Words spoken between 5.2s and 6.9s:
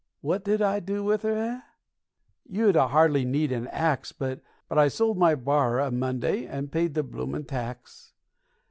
barrer a Monday, and